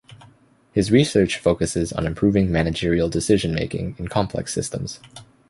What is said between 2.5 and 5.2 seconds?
managerial decision making in complex systems.